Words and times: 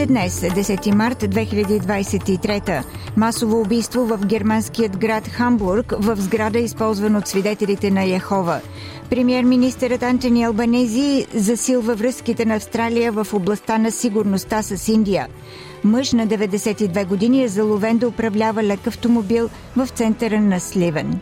Новините 0.00 0.06
днес, 0.06 0.40
10 0.40 0.94
март 0.94 1.22
2023, 1.22 2.84
масово 3.16 3.60
убийство 3.60 4.06
в 4.06 4.26
германският 4.26 4.98
град 4.98 5.28
Хамбург 5.28 5.94
в 5.98 6.16
сграда, 6.16 6.58
използван 6.58 7.16
от 7.16 7.28
свидетелите 7.28 7.90
на 7.90 8.04
Яхова. 8.04 8.60
Премьер-министърът 9.10 10.02
Антони 10.02 10.44
Албанези 10.44 11.26
засилва 11.34 11.94
връзките 11.94 12.44
на 12.44 12.54
Австралия 12.54 13.12
в 13.12 13.26
областта 13.32 13.78
на 13.78 13.90
сигурността 13.90 14.62
с 14.62 14.88
Индия. 14.88 15.26
Мъж 15.84 16.12
на 16.12 16.26
92 16.26 17.06
години 17.06 17.44
е 17.44 17.48
заловен 17.48 17.98
да 17.98 18.08
управлява 18.08 18.62
лек 18.62 18.86
автомобил 18.86 19.48
в 19.76 19.88
центъра 19.88 20.40
на 20.40 20.60
Сливен. 20.60 21.20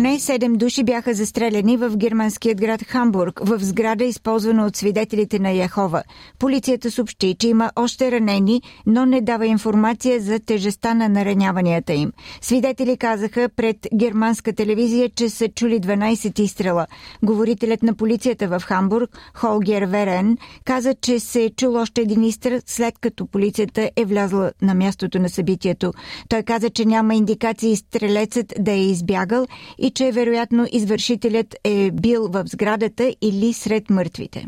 Поне 0.00 0.18
седем 0.18 0.54
души 0.54 0.84
бяха 0.84 1.14
застреляни 1.14 1.76
в 1.76 1.96
германският 1.96 2.60
град 2.60 2.82
Хамбург, 2.82 3.40
в 3.44 3.64
сграда, 3.64 4.04
използвана 4.04 4.66
от 4.66 4.76
свидетелите 4.76 5.38
на 5.38 5.50
Яхова. 5.50 6.02
Полицията 6.38 6.90
съобщи, 6.90 7.36
че 7.38 7.48
има 7.48 7.70
още 7.76 8.10
ранени, 8.10 8.62
но 8.86 9.06
не 9.06 9.20
дава 9.20 9.46
информация 9.46 10.20
за 10.20 10.38
тежестта 10.38 10.94
на 10.94 11.08
нараняванията 11.08 11.92
им. 11.92 12.12
Свидетели 12.40 12.96
казаха 12.96 13.48
пред 13.56 13.76
германска 13.94 14.52
телевизия, 14.52 15.10
че 15.16 15.28
са 15.28 15.48
чули 15.48 15.80
12 15.80 16.40
изстрела. 16.40 16.86
Говорителят 17.22 17.82
на 17.82 17.94
полицията 17.94 18.48
в 18.48 18.62
Хамбург, 18.64 19.18
Холгер 19.34 19.82
Верен, 19.82 20.36
каза, 20.64 20.94
че 20.94 21.20
се 21.20 21.44
е 21.44 21.50
чул 21.50 21.74
още 21.74 22.00
един 22.00 22.24
изстрел, 22.24 22.60
след 22.66 22.98
като 22.98 23.26
полицията 23.26 23.90
е 23.96 24.04
влязла 24.04 24.52
на 24.62 24.74
мястото 24.74 25.18
на 25.18 25.28
събитието. 25.28 25.92
Той 26.28 26.42
каза, 26.42 26.70
че 26.70 26.84
няма 26.84 27.14
индикации 27.14 27.76
стрелецът 27.76 28.54
да 28.58 28.72
е 28.72 28.80
избягал 28.80 29.46
и 29.78 29.89
че 29.90 30.12
вероятно 30.12 30.66
извършителят 30.72 31.56
е 31.64 31.90
бил 31.90 32.28
в 32.28 32.44
сградата 32.46 33.14
или 33.22 33.52
сред 33.52 33.90
мъртвите. 33.90 34.46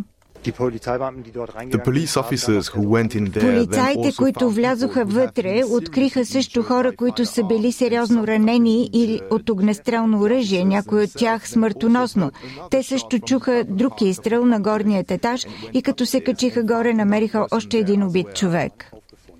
Полицаите, 3.41 4.13
които 4.19 4.51
влязоха 4.51 5.05
вътре, 5.05 5.63
откриха 5.71 6.27
също 6.27 6.63
хора, 6.63 6.97
които 6.97 7.27
са 7.27 7.45
били 7.45 7.73
сериозно 7.73 8.27
ранени 8.27 8.91
или 8.93 9.21
от 9.31 9.51
огнестрелно 9.51 10.21
оръжие, 10.21 10.65
някой 10.65 11.05
от 11.05 11.11
тях 11.17 11.49
смъртоносно. 11.49 12.31
Те 12.71 12.83
също 12.83 13.19
чуха 13.19 13.65
друг 13.69 14.01
изстрел 14.01 14.47
на 14.47 14.61
горният 14.61 15.11
етаж 15.11 15.47
и 15.73 15.83
като 15.83 16.07
се 16.07 16.21
качиха 16.21 16.63
горе, 16.63 16.95
намериха 16.95 17.47
още 17.51 17.79
един 17.79 18.03
убит 18.03 18.35
човек. 18.35 18.93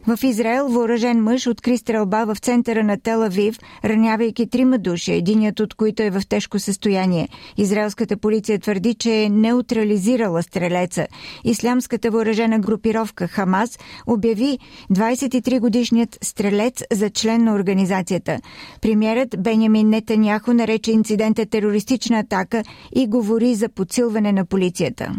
В 0.07 0.25
Израел 0.25 0.69
въоръжен 0.69 1.23
мъж 1.23 1.47
откри 1.47 1.79
стрелба 1.79 2.25
в 2.25 2.37
центъра 2.39 2.85
на 2.85 3.01
Телавив, 3.01 3.59
ранявайки 3.85 4.51
трима 4.51 4.79
души, 4.79 5.13
единият 5.13 5.61
от 5.61 5.75
които 5.75 6.03
е 6.03 6.11
в 6.11 6.23
тежко 6.29 6.59
състояние. 6.59 7.29
Израелската 7.57 8.17
полиция 8.17 8.59
твърди, 8.59 8.95
че 8.95 9.23
е 9.23 9.29
неутрализирала 9.29 10.43
стрелеца. 10.43 11.07
Ислямската 11.45 12.11
въоръжена 12.11 12.59
групировка 12.59 13.29
Хамас 13.29 13.79
обяви 14.07 14.59
23-годишният 14.93 16.19
стрелец 16.23 16.83
за 16.93 17.11
член 17.11 17.45
на 17.45 17.55
организацията. 17.55 18.39
Премьерът 18.81 19.43
Бенямин 19.43 19.89
Нетаняхо 19.89 20.53
нарече 20.53 20.93
инцидента 20.93 21.47
терористична 21.47 22.19
атака 22.19 22.63
и 22.95 23.07
говори 23.07 23.55
за 23.55 23.69
подсилване 23.69 24.33
на 24.33 24.45
полицията. 24.45 25.13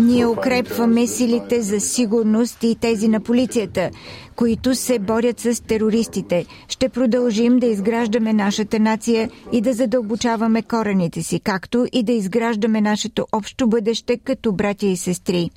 Ние 0.00 0.26
укрепваме 0.26 1.06
силите 1.06 1.62
за 1.62 1.80
сигурност 1.80 2.62
и 2.62 2.76
тези 2.76 3.08
на 3.08 3.20
полицията, 3.20 3.90
които 4.36 4.74
се 4.74 4.98
борят 4.98 5.40
с 5.40 5.62
терористите. 5.62 6.46
Ще 6.68 6.88
продължим 6.88 7.58
да 7.58 7.66
изграждаме 7.66 8.32
нашата 8.32 8.80
нация 8.80 9.30
и 9.52 9.60
да 9.60 9.72
задълбочаваме 9.72 10.62
корените 10.62 11.22
си, 11.22 11.40
както 11.40 11.86
и 11.92 12.02
да 12.02 12.12
изграждаме 12.12 12.80
нашето 12.80 13.26
общо 13.32 13.66
бъдеще 13.66 14.18
като 14.18 14.52
братя 14.52 14.86
и 14.86 14.96
сестри. 14.96 15.50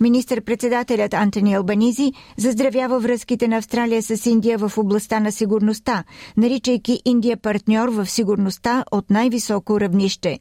Министър-председателят 0.00 1.14
Антони 1.14 1.54
Албанизи 1.54 2.12
заздравява 2.36 3.00
връзките 3.00 3.48
на 3.48 3.56
Австралия 3.56 4.02
с 4.02 4.26
Индия 4.26 4.58
в 4.58 4.78
областта 4.78 5.20
на 5.20 5.32
сигурността, 5.32 6.04
наричайки 6.36 7.00
Индия 7.04 7.36
партньор 7.36 7.88
в 7.88 8.06
сигурността 8.06 8.84
от 8.92 9.10
най-високо 9.10 9.80
равнище. 9.80 10.38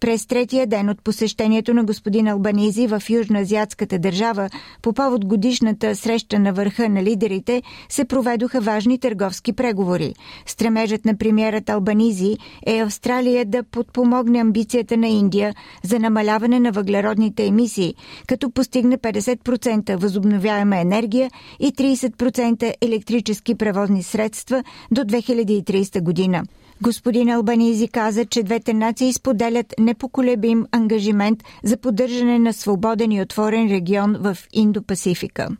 През 0.00 0.26
третия 0.26 0.66
ден 0.66 0.88
от 0.88 1.02
посещението 1.04 1.74
на 1.74 1.84
господин 1.84 2.28
Албанизи 2.28 2.86
в 2.86 3.02
Южноазиатската 3.10 3.98
държава 3.98 4.50
по 4.82 4.92
повод 4.92 5.26
годишната 5.26 5.96
среща 5.96 6.38
на 6.38 6.52
върха 6.52 6.88
на 6.88 7.02
лидерите 7.02 7.62
се 7.88 8.04
проведоха 8.04 8.60
важни 8.60 8.98
търговски 8.98 9.52
преговори. 9.52 10.14
Стремежът 10.46 11.04
на 11.04 11.18
премиерът 11.18 11.70
Албанизи 11.70 12.36
е 12.66 12.78
Австралия 12.78 13.44
да 13.44 13.62
подпомогне 13.62 14.38
амбицията 14.38 14.96
на 14.96 15.08
Индия 15.08 15.54
за 15.82 15.98
намаляване 15.98 16.60
на 16.60 16.72
въглеродните 16.72 17.46
емисии, 17.46 17.94
като 18.26 18.50
постигне 18.50 18.97
50% 18.98 19.96
възобновяема 19.96 20.78
енергия 20.78 21.30
и 21.60 21.72
30% 21.72 22.74
електрически 22.80 23.54
превозни 23.54 24.02
средства 24.02 24.64
до 24.90 25.00
2030 25.00 26.02
година. 26.02 26.44
Господин 26.82 27.28
Албанизи 27.28 27.88
каза, 27.88 28.24
че 28.24 28.42
двете 28.42 28.74
нации 28.74 29.12
споделят 29.12 29.74
непоколебим 29.78 30.66
ангажимент 30.72 31.44
за 31.64 31.76
поддържане 31.76 32.38
на 32.38 32.52
свободен 32.52 33.12
и 33.12 33.22
отворен 33.22 33.68
регион 33.68 34.16
в 34.20 34.36
Индо-Пасифика. 34.56 35.56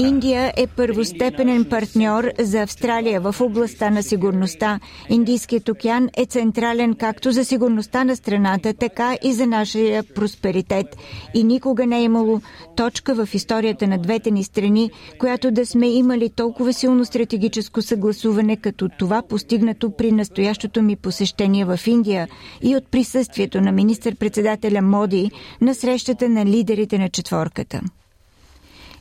Индия 0.00 0.52
е 0.56 0.66
първостепенен 0.66 1.64
партньор 1.64 2.30
за 2.38 2.62
Австралия 2.62 3.20
в 3.20 3.40
областта 3.40 3.90
на 3.90 4.02
сигурността. 4.02 4.80
Индийският 5.08 5.68
океан 5.68 6.08
е 6.16 6.26
централен 6.26 6.94
както 6.94 7.32
за 7.32 7.44
сигурността 7.44 8.04
на 8.04 8.16
страната, 8.16 8.74
така 8.74 9.16
и 9.22 9.32
за 9.32 9.46
нашия 9.46 10.02
просперитет. 10.14 10.86
И 11.34 11.44
никога 11.44 11.86
не 11.86 11.98
е 11.98 12.02
имало 12.02 12.40
точка 12.76 13.14
в 13.14 13.34
историята 13.34 13.86
на 13.86 13.98
двете 13.98 14.30
ни 14.30 14.44
страни, 14.44 14.90
която 15.18 15.50
да 15.50 15.66
сме 15.66 15.88
имали 15.88 16.30
толкова 16.30 16.72
силно 16.72 17.04
стратегическо 17.04 17.82
съгласуване, 17.82 18.56
като 18.56 18.88
това 18.98 19.22
постигнато 19.28 19.90
при 19.90 20.12
настоящото 20.12 20.82
ми 20.82 20.96
посещение 20.96 21.64
в 21.64 21.80
Индия 21.86 22.28
и 22.62 22.76
от 22.76 22.90
присъствието 22.90 23.60
на 23.60 23.72
министър-председателя 23.72 24.82
Моди 24.82 25.30
на 25.60 25.74
срещата 25.74 26.28
на 26.28 26.47
лидерите 26.48 26.98
на 26.98 27.08
четворката. 27.08 27.80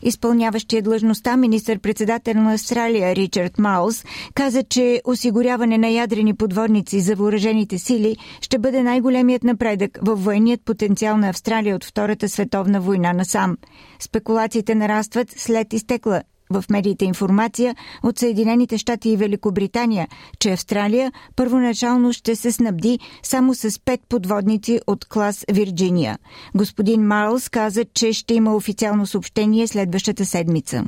Изпълняващия 0.02 0.82
длъжността 0.82 1.38
министър-председател 1.38 2.34
на 2.34 2.54
Австралия 2.54 3.16
Ричард 3.16 3.60
Маус 3.60 4.04
каза, 4.34 4.64
че 4.64 5.02
осигуряване 5.06 5.78
на 5.78 5.88
ядрени 5.88 6.36
подводници 6.36 7.00
за 7.00 7.16
въоръжените 7.16 7.78
сили 7.78 8.18
ще 8.42 8.60
бъде 8.60 8.84
най-големият 8.84 9.44
напредък 9.44 10.00
във 10.02 10.24
военният 10.24 10.62
потенциал 10.66 11.18
на 11.18 11.30
Австралия 11.30 11.76
от 11.76 11.86
Втората 11.86 12.30
световна 12.30 12.82
война 12.82 13.14
насам. 13.14 13.58
Спекулациите 14.00 14.76
нарастват 14.76 15.32
след 15.32 15.74
изтекла 15.74 16.22
в 16.50 16.64
медиите 16.70 17.06
информация 17.06 17.76
от 18.04 18.20
Съединените 18.20 18.78
щати 18.78 19.10
и 19.10 19.18
Великобритания, 19.18 20.08
че 20.40 20.52
Австралия 20.52 21.12
първоначално 21.36 22.14
ще 22.14 22.36
се 22.36 22.52
снабди 22.52 23.00
само 23.24 23.56
с 23.56 23.80
пет 23.86 24.00
подводници 24.10 24.80
от 24.88 25.06
клас 25.06 25.46
Вирджиния. 25.52 26.18
Господин 26.56 27.02
Марлс 27.02 27.50
каза, 27.50 27.86
че 27.94 28.14
ще 28.14 28.34
има 28.34 28.56
официално 28.56 29.06
съобщение 29.06 29.68
следващата 29.68 30.26
седмица. 30.26 30.84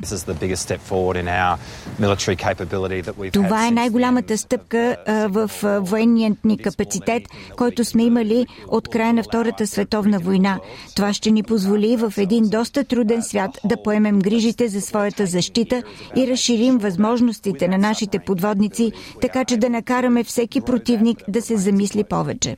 Това 3.32 3.66
е 3.66 3.70
най-голямата 3.70 4.38
стъпка 4.38 4.96
в 5.28 5.50
военният 5.80 6.44
ни 6.44 6.58
капацитет, 6.58 7.22
който 7.56 7.84
сме 7.84 8.02
имали 8.02 8.46
от 8.68 8.88
края 8.88 9.14
на 9.14 9.22
Втората 9.22 9.66
световна 9.66 10.18
война. 10.18 10.60
Това 10.96 11.12
ще 11.12 11.30
ни 11.30 11.42
позволи 11.42 11.96
в 11.96 12.12
един 12.16 12.48
доста 12.48 12.84
труден 12.84 13.22
свят 13.22 13.50
да 13.64 13.82
поемем 13.82 14.18
грижите 14.18 14.68
за 14.68 14.80
своята 14.80 15.26
защита 15.26 15.49
защита 15.50 15.82
и 16.16 16.26
разширим 16.26 16.78
възможностите 16.78 17.68
на 17.68 17.78
нашите 17.78 18.18
подводници, 18.18 18.92
така 19.20 19.44
че 19.44 19.56
да 19.56 19.70
накараме 19.70 20.24
всеки 20.24 20.60
противник 20.60 21.18
да 21.28 21.42
се 21.42 21.56
замисли 21.56 22.04
повече. 22.04 22.56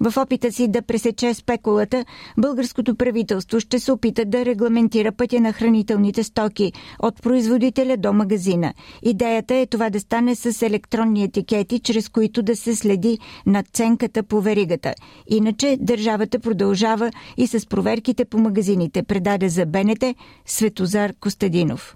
В 0.00 0.22
опита 0.22 0.52
си 0.52 0.68
да 0.68 0.82
пресече 0.82 1.34
спекулата, 1.34 2.04
българското 2.38 2.96
правителство 2.96 3.60
ще 3.60 3.78
се 3.78 3.92
опита 3.92 4.24
да 4.24 4.44
регламентира 4.44 5.12
пътя 5.12 5.40
на 5.40 5.52
хранителните 5.52 6.22
стоки 6.22 6.72
от 7.02 7.22
производителя 7.22 7.96
до 7.96 8.12
магазина. 8.12 8.74
Идеята 9.02 9.54
е 9.54 9.66
това 9.66 9.90
да 9.90 10.00
стане 10.00 10.34
с 10.34 10.62
електронни 10.62 11.24
етикети, 11.24 11.80
чрез 11.80 12.08
които 12.08 12.42
да 12.42 12.56
се 12.56 12.76
следи 12.76 13.18
надценката 13.46 14.22
по 14.22 14.40
веригата. 14.40 14.94
Иначе 15.28 15.76
държавата 15.80 16.38
продължава 16.38 17.10
и 17.36 17.46
с 17.46 17.66
проверките 17.66 18.24
по 18.24 18.38
магазините, 18.38 19.02
предаде 19.02 19.48
за 19.48 19.66
БНТ 19.66 20.04
Светозар 20.46 21.12
Костадинов. 21.20 21.95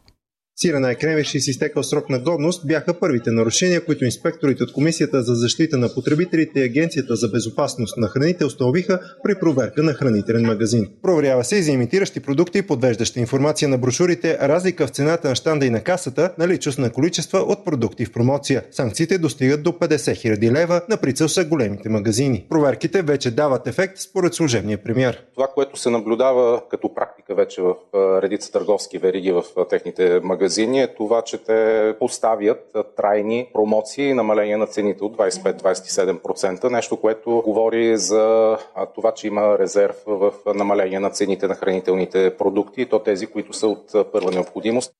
Сирена 0.63 0.91
е 0.91 0.95
кремвиш 0.95 1.35
и 1.35 1.41
с 1.41 1.49
изтекал 1.49 1.83
срок 1.83 2.11
на 2.11 2.19
годност 2.19 2.67
бяха 2.67 2.95
първите 3.01 3.31
нарушения, 3.31 3.85
които 3.85 4.05
инспекторите 4.05 4.63
от 4.63 4.73
Комисията 4.73 5.23
за 5.23 5.35
защита 5.35 5.79
на 5.79 5.95
потребителите 5.95 6.61
и 6.61 6.63
Агенцията 6.63 7.17
за 7.17 7.29
безопасност 7.29 7.97
на 7.97 8.09
храните 8.09 8.45
установиха 8.45 9.01
при 9.23 9.35
проверка 9.35 9.83
на 9.83 9.93
хранителен 9.93 10.47
магазин. 10.47 10.89
Проверява 11.03 11.45
се 11.45 11.57
и 11.57 11.63
за 11.63 11.73
имитиращи 11.73 12.21
продукти 12.21 12.59
и 12.59 12.63
подвеждаща 12.63 13.21
информация 13.21 13.69
на 13.69 13.79
брошурите, 13.79 14.39
разлика 14.43 14.87
в 14.87 14.91
цената 14.91 15.29
на 15.29 15.35
щанда 15.35 15.67
и 15.67 15.71
на 15.71 15.81
касата, 15.81 16.35
наличност 16.39 16.79
на 16.79 16.91
количества 16.93 17.39
от 17.39 17.65
продукти 17.65 18.05
в 18.05 18.13
промоция. 18.13 18.65
Санкциите 18.71 19.19
достигат 19.19 19.63
до 19.63 19.71
50 19.71 19.97
000 19.97 20.53
лева, 20.53 20.81
на 20.89 20.97
прицел 20.97 21.29
са 21.29 21.45
големите 21.45 21.89
магазини. 21.89 22.47
Проверките 22.51 23.03
вече 23.03 23.31
дават 23.31 23.67
ефект 23.67 23.99
според 23.99 24.35
служебния 24.35 24.83
премьер. 24.83 25.25
Това, 25.35 25.47
което 25.55 25.77
се 25.77 25.91
наблюдава 25.91 26.63
като 26.71 26.95
практика 26.95 27.35
вече 27.35 27.63
в 27.63 27.75
редица 28.23 28.53
търговски 28.53 28.99
вериги 28.99 29.33
в 29.33 29.43
техните 29.71 30.21
магазини, 30.25 30.50
магазини 30.51 30.81
е 30.81 30.95
това, 30.95 31.23
че 31.23 31.39
те 31.39 31.95
поставят 31.99 32.77
трайни 32.97 33.51
промоции 33.53 34.09
и 34.09 34.15
намаление 34.15 34.57
на 34.57 34.67
цените 34.67 35.05
от 35.05 35.17
25-27%. 35.17 36.71
Нещо, 36.71 36.97
което 36.97 37.43
говори 37.45 37.97
за 37.97 38.57
това, 38.95 39.15
че 39.15 39.27
има 39.27 39.59
резерв 39.59 39.97
в 40.07 40.33
намаление 40.55 41.01
на 41.01 41.11
цените 41.11 41.49
на 41.49 41.55
хранителните 41.55 42.37
продукти, 42.37 42.87
то 42.87 42.99
тези, 42.99 43.27
които 43.27 43.53
са 43.53 43.69
от 43.69 44.13
първа 44.13 44.31
необходимост. 44.31 44.93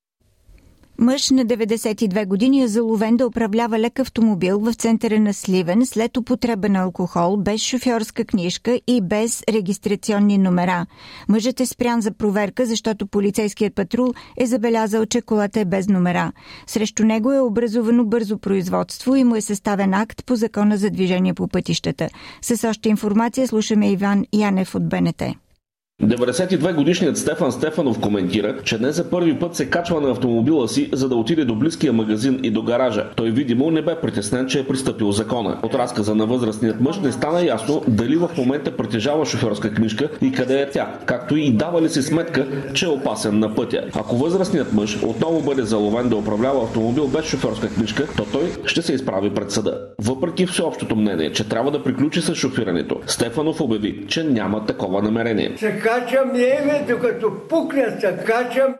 Мъж 1.03 1.31
на 1.31 1.45
92 1.45 2.27
години 2.27 2.63
е 2.63 2.69
заловен 2.69 3.17
да 3.17 3.27
управлява 3.27 3.79
лек 3.79 3.99
автомобил 3.99 4.59
в 4.59 4.75
центъра 4.75 5.21
на 5.21 5.35
Сливен 5.35 5.87
след 5.87 6.17
употреба 6.17 6.69
на 6.69 6.79
алкохол, 6.79 7.37
без 7.37 7.61
шофьорска 7.61 8.25
книжка 8.25 8.81
и 8.87 9.01
без 9.01 9.43
регистрационни 9.49 10.39
номера. 10.39 10.87
Мъжът 11.29 11.61
е 11.61 11.67
спрян 11.67 12.01
за 12.01 12.11
проверка, 12.11 12.67
защото 12.67 13.07
полицейският 13.07 13.75
патрул 13.75 14.13
е 14.37 14.47
забелязал, 14.47 15.07
че 15.07 15.21
колата 15.21 15.61
е 15.61 15.65
без 15.65 15.89
номера. 15.89 16.33
Срещу 16.67 17.05
него 17.05 17.33
е 17.33 17.41
образувано 17.41 18.05
бързо 18.05 18.39
производство 18.39 19.17
и 19.17 19.25
му 19.25 19.37
е 19.37 19.41
съставен 19.41 19.95
акт 19.95 20.25
по 20.27 20.37
закона 20.37 20.77
за 20.77 20.91
движение 20.91 21.35
по 21.35 21.49
пътищата. 21.49 22.09
С 22.43 22.69
още 22.69 22.89
информация 22.89 23.49
слушаме 23.49 23.91
Иван 23.91 24.25
Янев 24.33 24.75
от 24.75 24.89
БНТ. 24.89 25.23
92-годишният 26.05 27.19
Стефан 27.19 27.53
Стефанов 27.53 28.01
коментира, 28.01 28.57
че 28.65 28.79
днес 28.79 28.97
за 28.97 29.11
първи 29.11 29.39
път 29.39 29.57
се 29.57 29.71
качва 29.71 30.01
на 30.01 30.11
автомобила 30.11 30.69
си, 30.69 30.89
за 30.93 31.09
да 31.09 31.17
отиде 31.17 31.45
до 31.45 31.55
близкия 31.55 31.93
магазин 31.93 32.41
и 32.43 32.51
до 32.51 32.63
гаража. 32.63 33.07
Той 33.17 33.31
видимо 33.31 33.71
не 33.71 33.83
бе 33.83 33.95
притеснен, 33.95 34.47
че 34.47 34.61
е 34.61 34.67
пристъпил 34.67 35.13
закона. 35.13 35.59
От 35.63 35.75
разказа 35.75 36.15
на 36.15 36.27
възрастният 36.27 36.81
мъж 36.81 36.99
не 36.99 37.13
стана 37.13 37.45
ясно 37.45 37.83
дали 37.89 38.17
в 38.17 38.31
момента 38.39 38.77
притежава 38.77 39.27
шофьорска 39.27 39.75
книжка 39.75 40.09
и 40.23 40.33
къде 40.33 40.61
е 40.61 40.71
тя, 40.71 40.95
както 41.07 41.37
и 41.37 41.51
дава 41.51 41.83
ли 41.83 41.89
си 41.89 42.03
сметка, 42.03 42.47
че 42.75 42.85
е 42.85 42.89
опасен 42.89 43.39
на 43.39 43.55
пътя. 43.55 43.85
Ако 43.95 44.17
възрастният 44.17 44.73
мъж 44.73 45.03
отново 45.03 45.41
бъде 45.41 45.63
заловен 45.63 46.09
да 46.09 46.17
управлява 46.17 46.65
автомобил 46.65 47.09
без 47.09 47.25
шофьорска 47.25 47.69
книжка, 47.69 48.07
то 48.17 48.25
той 48.33 48.53
ще 48.67 48.83
се 48.83 48.93
изправи 48.93 49.31
пред 49.31 49.51
съда. 49.51 49.79
Въпреки 49.99 50.47
всеобщото 50.47 50.97
мнение, 50.97 51.33
че 51.33 51.49
трябва 51.49 51.71
да 51.71 51.83
приключи 51.83 52.21
с 52.21 52.35
шофирането, 52.35 53.01
Стефанов 53.07 53.61
обяви, 53.61 54.07
че 54.09 54.25
няма 54.25 54.67
такова 54.67 55.03
намерение 55.03 55.57
качам 55.91 56.33
неме, 56.33 56.85
докато 56.89 57.49
пукна 57.49 58.01
се 58.01 58.19
качам. 58.27 58.75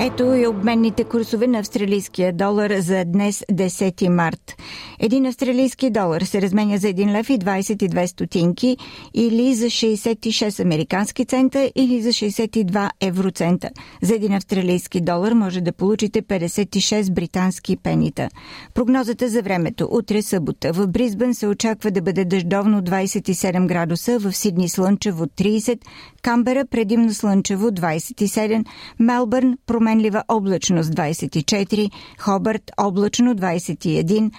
Ето 0.00 0.34
и 0.34 0.46
обменните 0.46 1.04
курсове 1.04 1.46
на 1.46 1.58
австралийския 1.58 2.32
долар 2.32 2.70
за 2.70 3.04
днес 3.04 3.44
10 3.52 4.08
март. 4.08 4.56
Един 5.04 5.26
австралийски 5.26 5.90
долар 5.90 6.22
се 6.22 6.42
разменя 6.42 6.78
за 6.78 6.88
1 6.88 7.12
лев 7.12 7.30
и 7.30 7.38
22 7.38 8.06
стотинки 8.06 8.76
или 9.14 9.54
за 9.54 9.66
66 9.66 10.64
американски 10.64 11.24
цента 11.24 11.70
или 11.74 12.02
за 12.02 12.08
62 12.08 12.90
евроцента. 13.00 13.70
За 14.02 14.14
един 14.14 14.32
австралийски 14.32 15.00
долар 15.00 15.32
може 15.32 15.60
да 15.60 15.72
получите 15.72 16.22
56 16.22 17.12
британски 17.12 17.76
пенита. 17.76 18.28
Прогнозата 18.74 19.28
за 19.28 19.42
времето. 19.42 19.88
Утре 19.90 20.22
събота. 20.22 20.72
В 20.72 20.86
Бризбън 20.86 21.34
се 21.34 21.46
очаква 21.46 21.90
да 21.90 22.02
бъде 22.02 22.24
дъждовно 22.24 22.82
27 22.82 23.66
градуса, 23.66 24.18
в 24.18 24.32
Сидни 24.32 24.68
слънчево 24.68 25.26
30, 25.26 25.78
Камбера 26.22 26.66
предимно 26.66 27.14
слънчево 27.14 27.70
27, 27.70 28.64
Мелбърн 28.98 29.58
променлива 29.66 30.22
облачност 30.28 30.90
24, 30.90 31.90
Хобърт 32.18 32.70
облачно 32.78 33.34
21, 33.34 34.30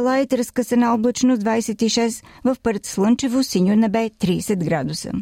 Аделайт 0.00 0.32
разкъсана 0.32 0.94
облачност 0.94 1.42
26, 1.42 2.24
в 2.44 2.56
Пърт 2.62 2.86
слънчево 2.86 3.42
синьо 3.42 3.76
небе 3.76 4.10
30 4.10 4.64
градуса. 4.68 5.12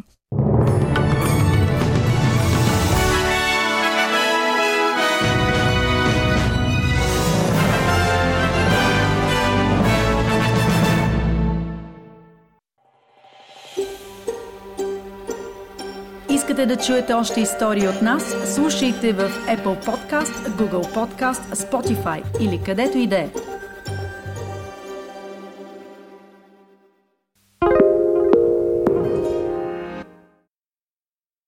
Искате 16.29 16.65
да 16.65 16.75
чуете 16.75 17.13
още 17.13 17.41
истории 17.41 17.87
от 17.87 18.01
нас? 18.01 18.53
Слушайте 18.55 19.13
в 19.13 19.31
Apple 19.47 19.85
Podcast, 19.85 20.49
Google 20.49 20.93
Podcast, 20.95 21.55
Spotify 21.55 22.23
или 22.41 22.61
където 22.65 22.97
и 22.97 23.07
да 23.07 23.17
е. 23.17 23.29